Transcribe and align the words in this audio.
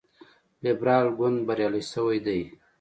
لیبرال 0.63 1.07
ګوند 1.17 1.37
بریالی 1.47 1.83
شوی 1.91 2.19
دی. 2.25 2.41